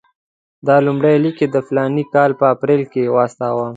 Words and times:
دا 0.67 0.75
لومړی 0.85 1.15
لیک 1.23 1.37
یې 1.43 1.47
د 1.51 1.57
فلاني 1.67 2.03
کال 2.13 2.31
په 2.39 2.45
اپرېل 2.53 2.83
کې 2.91 3.13
واستاوه. 3.15 3.67